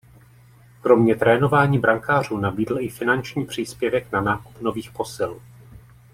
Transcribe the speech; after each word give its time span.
Kromě 0.81 1.15
trénování 1.15 1.79
brankářů 1.79 2.37
nabídl 2.37 2.79
i 2.79 2.89
finanční 2.89 3.45
příspěvek 3.45 4.11
na 4.11 4.21
nákup 4.21 4.61
nových 4.61 4.91
posil. 4.91 5.41